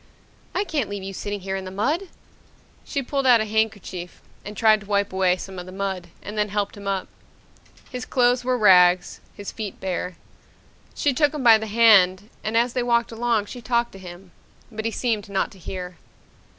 [0.55, 2.07] "I can't leave you sitting here in the mud!"
[2.83, 6.35] She pulled out a handkerchief and tried to wipe away some of the mud and
[6.35, 7.07] then helped him up.
[7.91, 10.15] His clothes were rags, his feet bare.
[10.95, 14.31] She took him by the hand and as they walked along she talked to him.
[14.71, 15.97] But he seemed not to hear.